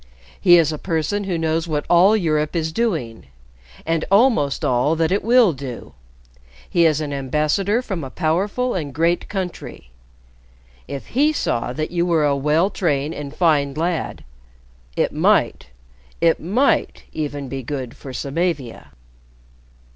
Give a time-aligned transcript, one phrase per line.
[0.41, 3.27] "He is a person who knows what all Europe is doing,
[3.85, 5.93] and almost all that it will do.
[6.67, 9.91] He is an ambassador from a powerful and great country.
[10.87, 14.23] If he saw that you are a well trained and fine lad,
[14.95, 15.67] it might
[16.19, 18.93] it might even be good for Samavia."